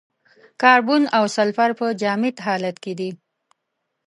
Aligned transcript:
کاربن 0.61 1.03
او 1.17 1.23
سلفر 1.35 1.71
په 1.79 1.85
جامد 2.01 2.35
حالت 2.45 2.75
کې 2.83 2.93
دي. 2.99 3.09